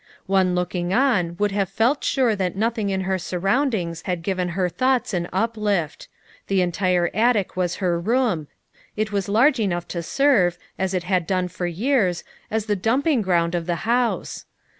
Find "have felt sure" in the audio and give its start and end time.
1.51-2.35